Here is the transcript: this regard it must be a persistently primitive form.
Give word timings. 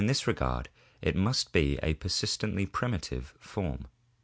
this 0.07 0.25
regard 0.25 0.67
it 1.03 1.15
must 1.15 1.51
be 1.53 1.77
a 1.83 1.93
persistently 1.93 2.65
primitive 2.65 3.35
form. 3.37 3.85